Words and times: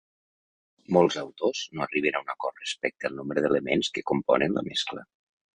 Molts 0.97 1.17
autors 1.23 1.61
no 1.75 1.83
arriben 1.85 2.17
a 2.19 2.23
un 2.25 2.33
acord 2.35 2.63
respecte 2.63 3.11
al 3.11 3.21
nombre 3.21 3.47
d'elements 3.47 3.93
que 3.99 4.07
componen 4.15 4.59
la 4.61 4.69
mescla. 4.73 5.07